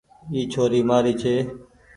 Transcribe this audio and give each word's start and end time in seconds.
اي 0.33 0.39
ڇوري 0.51 0.81
مآري 0.89 1.13
ڇي۔ 1.21 1.35